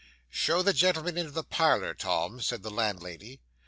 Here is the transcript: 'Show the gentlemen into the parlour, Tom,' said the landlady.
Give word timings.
'Show 0.31 0.63
the 0.63 0.73
gentlemen 0.73 1.15
into 1.15 1.29
the 1.29 1.43
parlour, 1.43 1.93
Tom,' 1.93 2.41
said 2.41 2.63
the 2.63 2.71
landlady. 2.71 3.39